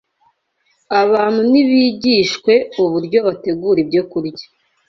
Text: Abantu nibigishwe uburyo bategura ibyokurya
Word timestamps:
Abantu 1.01 1.39
nibigishwe 1.51 2.53
uburyo 2.83 3.19
bategura 3.27 3.77
ibyokurya 3.83 4.45